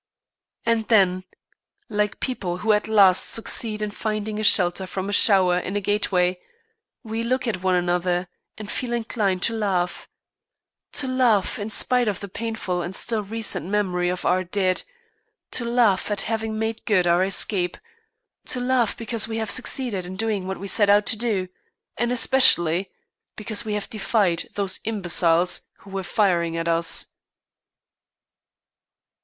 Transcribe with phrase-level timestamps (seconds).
[0.65, 1.25] And then,
[1.87, 5.79] like people who at last succeed in finding a shelter from a shower in a
[5.79, 6.39] gateway,
[7.03, 8.27] we look at one another
[8.57, 10.09] and feel inclined to laugh
[10.93, 14.81] to laugh in spite of the painful and still recent memory of our dead,
[15.51, 17.77] to laugh at having made good our escape,
[18.47, 21.47] to laugh because we have succeeded in doing what we set out to do,
[21.95, 22.89] and especially
[23.35, 27.05] because we have defied those imbeciles who were firing at us.